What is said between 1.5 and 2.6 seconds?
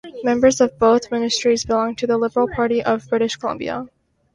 belonged to the Liberal